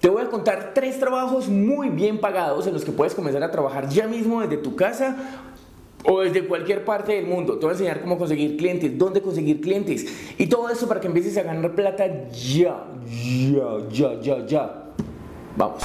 [0.00, 3.50] Te voy a contar tres trabajos muy bien pagados en los que puedes comenzar a
[3.50, 5.16] trabajar ya mismo desde tu casa
[6.04, 7.54] o desde cualquier parte del mundo.
[7.54, 10.06] Te voy a enseñar cómo conseguir clientes, dónde conseguir clientes
[10.38, 14.84] y todo eso para que empieces a ganar plata ya, ya, ya, ya, ya.
[15.56, 15.82] Vamos.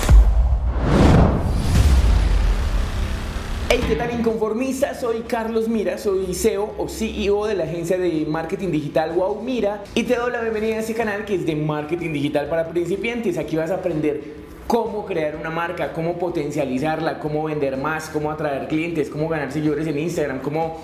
[3.69, 4.93] Hey, ¿qué tal inconformista?
[4.93, 9.83] Soy Carlos Mira, soy CEO o CEO de la agencia de marketing digital Wow Mira
[9.95, 13.37] y te doy la bienvenida a este canal que es de marketing digital para principiantes.
[13.37, 14.21] Aquí vas a aprender
[14.67, 19.87] cómo crear una marca, cómo potencializarla, cómo vender más, cómo atraer clientes, cómo ganar seguidores
[19.87, 20.77] en Instagram, cómo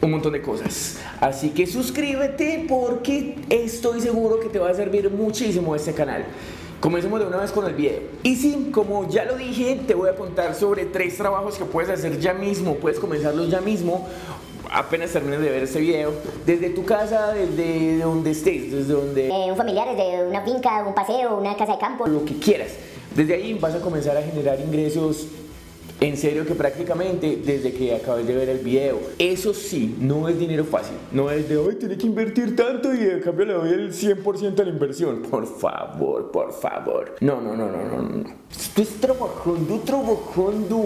[0.00, 0.98] un montón de cosas.
[1.20, 6.24] Así que suscríbete porque estoy seguro que te va a servir muchísimo este canal.
[6.84, 7.98] Comencemos de una vez con el video.
[8.22, 11.88] Y sí, como ya lo dije, te voy a contar sobre tres trabajos que puedes
[11.88, 14.06] hacer ya mismo, puedes comenzarlos ya mismo
[14.70, 16.12] apenas termines de ver este video,
[16.44, 19.28] desde tu casa, desde donde estés, desde donde...
[19.28, 22.06] Eh, un familiar, desde una finca, un paseo, una casa de campo.
[22.06, 22.72] Lo que quieras.
[23.16, 25.28] Desde ahí vas a comenzar a generar ingresos
[26.04, 30.38] en serio que prácticamente desde que acabé de ver el video, eso sí, no es
[30.38, 30.96] dinero fácil.
[31.12, 34.60] No es de hoy tiene que invertir tanto y a cambio le doy el 100%
[34.60, 35.22] a la inversión.
[35.30, 37.16] Por favor, por favor.
[37.20, 38.24] No, no, no, no, no, no.
[38.50, 40.84] Esto es trabajando, trabajando.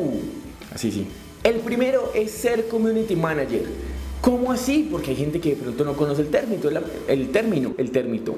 [0.72, 1.06] Así sí.
[1.42, 3.64] El primero es ser community manager.
[4.20, 4.88] ¿Cómo así?
[4.90, 6.62] Porque hay gente que de pronto no conoce el término,
[7.08, 8.34] el término, el término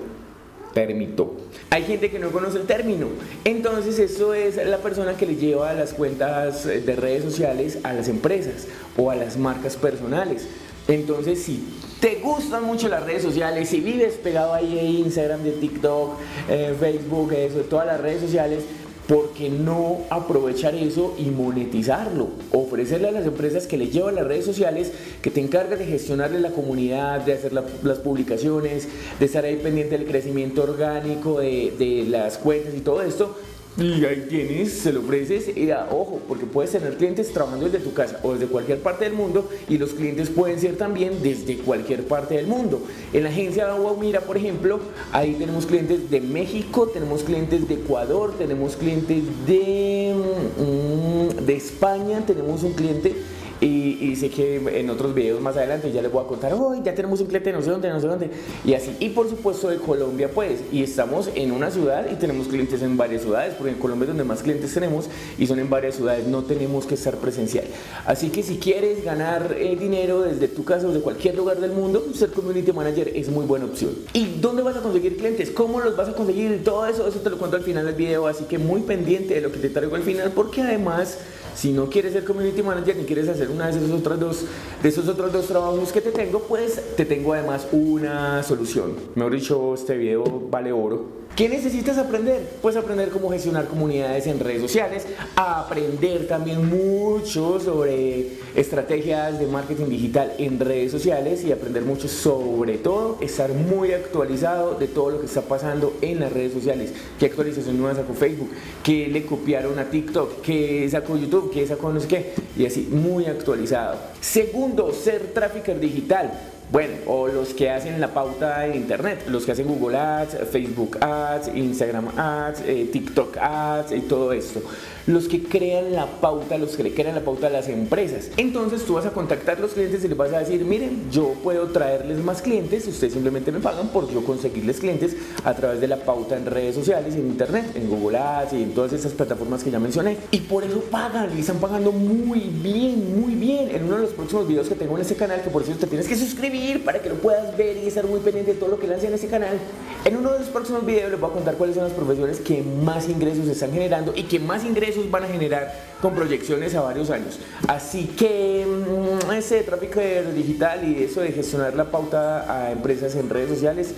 [0.74, 1.34] permito.
[1.70, 3.08] Hay gente que no conoce el término.
[3.44, 8.08] Entonces eso es la persona que le lleva las cuentas de redes sociales a las
[8.08, 10.46] empresas o a las marcas personales.
[10.88, 11.64] Entonces si
[12.00, 16.14] te gustan mucho las redes sociales, si vives pegado ahí en Instagram, de TikTok,
[16.48, 18.64] eh, Facebook, eso, todas las redes sociales,
[19.10, 22.28] ¿por qué no aprovechar eso y monetizarlo?
[22.52, 26.38] Ofrecerle a las empresas que le llevan las redes sociales, que te encargan de gestionarle
[26.38, 28.86] la comunidad, de hacer las publicaciones,
[29.18, 33.36] de estar ahí pendiente del crecimiento orgánico de, de las cuentas y todo esto,
[33.80, 37.78] y ahí tienes, se lo ofreces y da, ojo, porque puedes tener clientes trabajando desde
[37.78, 41.56] tu casa o desde cualquier parte del mundo y los clientes pueden ser también desde
[41.58, 42.82] cualquier parte del mundo.
[43.12, 44.80] En la agencia Wow Mira, por ejemplo,
[45.12, 50.14] ahí tenemos clientes de México, tenemos clientes de Ecuador, tenemos clientes de,
[50.58, 53.14] mm, de España, tenemos un cliente
[53.60, 56.94] y, sé que en otros videos más adelante ya les voy a contar, hoy ya
[56.94, 58.30] tenemos un cliente no sé dónde, no sé dónde.
[58.64, 58.96] Y así.
[59.00, 60.60] Y por supuesto de Colombia, pues.
[60.72, 64.08] Y estamos en una ciudad y tenemos clientes en varias ciudades, porque en Colombia es
[64.08, 65.06] donde más clientes tenemos
[65.38, 66.26] y son en varias ciudades.
[66.26, 67.66] No tenemos que estar presencial.
[68.06, 71.72] Así que si quieres ganar eh, dinero desde tu casa o de cualquier lugar del
[71.72, 73.90] mundo, ser community manager es muy buena opción.
[74.14, 75.50] ¿Y dónde vas a conseguir clientes?
[75.50, 76.64] ¿Cómo los vas a conseguir?
[76.64, 78.26] Todo eso, eso te lo cuento al final del video.
[78.26, 81.18] Así que muy pendiente de lo que te traigo al final, porque además
[81.54, 84.44] si no quieres ser community manager ni quieres hacer una de esos otros dos,
[84.82, 88.94] de esos otros dos trabajos que te tengo, pues te tengo además una solución.
[89.14, 91.20] Mejor dicho, este video vale oro.
[91.40, 92.46] ¿Qué necesitas aprender?
[92.60, 95.06] Pues aprender cómo gestionar comunidades en redes sociales,
[95.36, 102.76] aprender también mucho sobre estrategias de marketing digital en redes sociales y aprender mucho sobre
[102.76, 106.92] todo estar muy actualizado de todo lo que está pasando en las redes sociales.
[107.18, 108.50] ¿Qué actualización nueva sacó Facebook?
[108.82, 110.42] ¿Qué le copiaron a TikTok?
[110.42, 111.50] ¿Qué sacó YouTube?
[111.50, 112.34] ¿Qué sacó no sé qué?
[112.54, 113.96] Y así, muy actualizado.
[114.20, 116.32] Segundo, ser trafficker digital.
[116.72, 120.98] Bueno, o los que hacen la pauta en internet, los que hacen Google Ads, Facebook
[121.00, 124.62] Ads, Instagram Ads, eh, TikTok Ads y todo esto.
[125.08, 128.30] Los que crean la pauta, los que crean la pauta a las empresas.
[128.36, 131.34] Entonces tú vas a contactar a los clientes y les vas a decir, miren, yo
[131.42, 135.88] puedo traerles más clientes, ustedes simplemente me pagan por yo conseguirles clientes a través de
[135.88, 139.64] la pauta en redes sociales, en internet, en Google Ads y en todas esas plataformas
[139.64, 140.18] que ya mencioné.
[140.30, 143.74] Y por eso pagan y están pagando muy bien, muy bien.
[143.74, 145.86] En uno de los próximos videos que tengo en este canal, que por cierto te
[145.88, 148.78] tienes que suscribir para que lo puedas ver y estar muy pendiente de todo lo
[148.78, 149.58] que lance en este canal.
[150.04, 152.62] En uno de los próximos videos les voy a contar cuáles son las profesiones que
[152.62, 157.10] más ingresos están generando y que más ingresos van a generar con proyecciones a varios
[157.10, 157.38] años.
[157.68, 160.00] Así que mm, ese tráfico
[160.34, 163.94] digital y eso de gestionar la pauta a empresas en redes sociales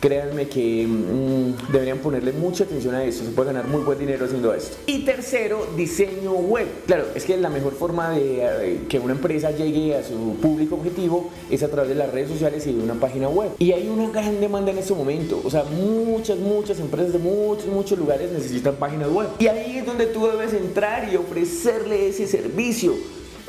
[0.00, 4.24] créanme que mm, deberían ponerle mucha atención a eso, se puede ganar muy buen dinero
[4.24, 4.78] haciendo esto.
[4.86, 6.66] Y tercero, diseño web.
[6.86, 10.76] Claro, es que la mejor forma de eh, que una empresa llegue a su público
[10.76, 13.50] objetivo es a través de las redes sociales y de una página web.
[13.58, 17.66] Y hay una gran demanda en este momento, o sea, muchas, muchas empresas de muchos,
[17.66, 19.28] muchos lugares necesitan páginas web.
[19.38, 22.94] Y ahí es donde tú debes entrar y ofrecerle ese servicio.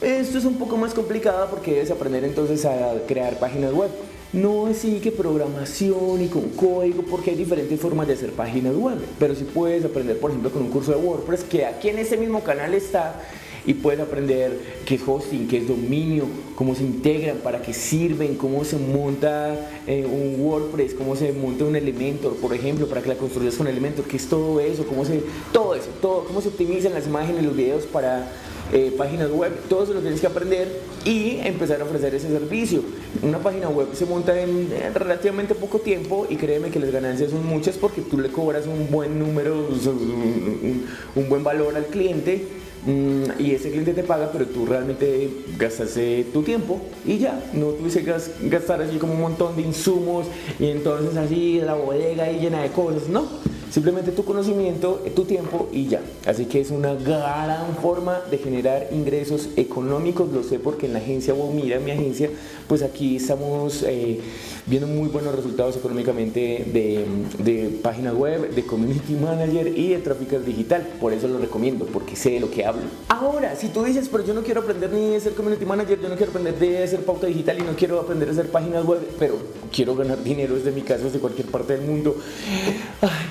[0.01, 3.91] Esto es un poco más complicado porque debes aprender entonces a crear páginas web
[4.33, 8.97] no así que programación y con código, porque hay diferentes formas de hacer páginas web.
[9.19, 12.17] Pero si puedes aprender, por ejemplo, con un curso de WordPress, que aquí en este
[12.17, 13.21] mismo canal está,
[13.65, 16.25] y puedes aprender qué es hosting, qué es dominio,
[16.55, 21.65] cómo se integran, para qué sirven, cómo se monta eh, un WordPress, cómo se monta
[21.65, 25.05] un Elementor, por ejemplo, para que la construyas con Elementor, qué es todo eso, cómo
[25.05, 25.21] se,
[25.51, 28.31] todo eso, todo, cómo se optimizan las imágenes, los videos para
[28.73, 32.81] eh, páginas web, todo eso lo tienes que aprender y empezar a ofrecer ese servicio.
[33.21, 37.45] Una página web se monta en, relativamente poco tiempo y créeme que las ganancias son
[37.45, 39.67] muchas porque tú le cobras un buen número,
[41.15, 42.47] un, buen valor al cliente
[42.87, 45.97] y ese cliente te paga, pero tú realmente gastas
[46.33, 48.13] tu tiempo y ya, no tuviste que
[48.49, 50.25] gastar así como un montón de insumos
[50.59, 53.27] y entonces así la bodega ahí llena de cosas, no
[53.71, 56.01] Simplemente tu conocimiento, tu tiempo y ya.
[56.25, 60.29] Así que es una gran forma de generar ingresos económicos.
[60.29, 62.29] Lo sé porque en la agencia mira mi agencia,
[62.67, 64.19] pues aquí estamos eh,
[64.65, 67.05] viendo muy buenos resultados económicamente de,
[67.39, 70.85] de páginas web, de community manager y de tráfico digital.
[70.99, 72.83] Por eso lo recomiendo, porque sé de lo que hablo.
[73.07, 76.09] Ahora, si tú dices, pero yo no quiero aprender ni de ser community manager, yo
[76.09, 78.99] no quiero aprender de hacer pauta digital y no quiero aprender a hacer páginas web,
[79.17, 79.35] pero
[79.71, 82.17] quiero ganar dinero desde mi casa, desde cualquier parte del mundo.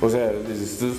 [0.00, 0.94] O sea, esto es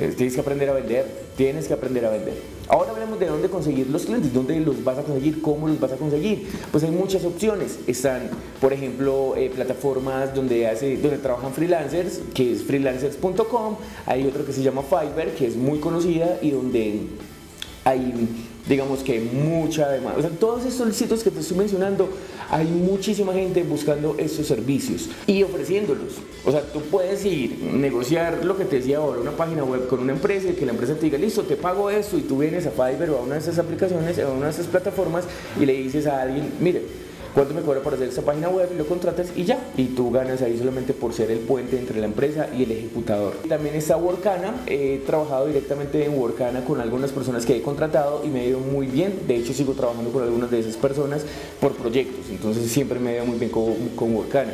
[0.00, 1.04] eh, tienes que aprender a vender,
[1.36, 2.34] tienes que aprender a vender.
[2.68, 5.92] Ahora hablemos de dónde conseguir los clientes, dónde los vas a conseguir, cómo los vas
[5.92, 6.48] a conseguir.
[6.70, 7.80] Pues hay muchas opciones.
[7.88, 8.30] Están,
[8.60, 13.76] por ejemplo, eh, plataformas donde, hace, donde trabajan freelancers, que es freelancers.com.
[14.06, 17.00] Hay otro que se llama Fiverr, que es muy conocida y donde
[17.90, 18.28] hay
[18.70, 20.18] digamos que mucha demanda.
[20.18, 22.08] O sea, todos estos sitios que te estoy mencionando,
[22.50, 26.14] hay muchísima gente buscando estos servicios y ofreciéndolos.
[26.44, 30.00] O sea, tú puedes ir, negociar lo que te decía ahora, una página web con
[30.00, 32.66] una empresa y que la empresa te diga, listo, te pago esto y tú vienes
[32.66, 35.24] a Fiverr o a una de esas aplicaciones, a una de esas plataformas
[35.60, 36.82] y le dices a alguien, mire,
[37.34, 39.58] cuánto me cobra por hacer esa página web lo contratas y ya.
[39.76, 43.34] Y tú ganas ahí solamente por ser el puente entre la empresa y el ejecutador.
[43.48, 44.62] También está Workana.
[44.66, 48.60] He trabajado directamente en Workana con algunas personas que he contratado y me ha ido
[48.60, 49.20] muy bien.
[49.26, 51.24] De hecho, sigo trabajando con algunas de esas personas
[51.60, 52.26] por proyectos.
[52.30, 54.52] Entonces, siempre me ha ido muy bien con, con Workana.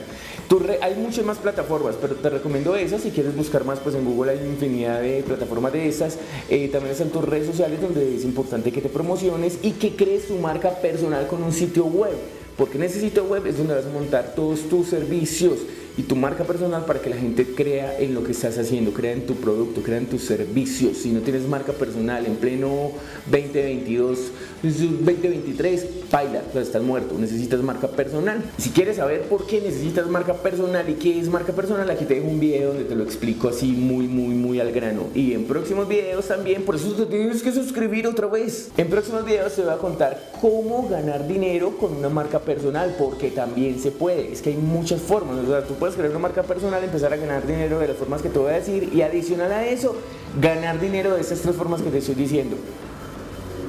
[0.81, 3.03] hay muchas más plataformas, pero te recomiendo esas.
[3.03, 6.19] Si quieres buscar más, pues en Google hay infinidad de plataformas de esas.
[6.49, 10.29] Eh, también están tus redes sociales donde es importante que te promociones y que crees
[10.29, 12.17] tu marca personal con un sitio web.
[12.57, 15.59] Porque necesito web es donde vas a montar todos tus servicios
[15.99, 19.13] y tu marca personal para que la gente crea en lo que estás haciendo, crea
[19.13, 20.99] en tu producto, crea en tus servicios.
[20.99, 22.93] Si no tienes marca personal en pleno
[23.31, 24.19] 2022,
[24.63, 28.43] 2023, baila, pues estás muerto, necesitas marca personal.
[28.59, 32.15] Si quieres saber por qué necesitas marca personal y qué es marca personal, aquí te
[32.15, 35.09] dejo un video donde te lo explico así muy, muy, muy al grano.
[35.15, 38.71] Y en próximos videos también, por eso te tienes que suscribir otra vez.
[38.77, 43.31] En próximos videos te voy a contar cómo ganar dinero con una marca personal, porque
[43.31, 44.33] también se puede.
[44.33, 47.17] Es que hay muchas formas, o sea, tú puedes crear una marca personal, empezar a
[47.17, 49.97] ganar dinero de las formas que te voy a decir y adicional a eso,
[50.41, 52.57] ganar dinero de estas tres formas que te estoy diciendo.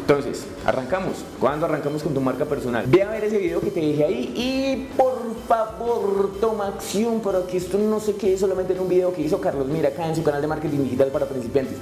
[0.10, 1.18] Entonces, arrancamos.
[1.38, 2.86] ¿Cuándo arrancamos con tu marca personal?
[2.88, 7.46] Ve a ver ese video que te dije ahí y por favor toma acción para
[7.46, 10.16] que esto no se quede solamente en un video que hizo Carlos Mira acá en
[10.16, 11.76] su canal de marketing digital para principiantes.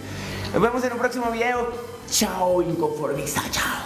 [0.51, 1.67] Nos vemos en un próximo video.
[2.09, 3.43] Chao, inconformista.
[3.51, 3.84] Chao.